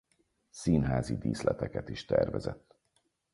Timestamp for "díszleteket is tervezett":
1.17-2.79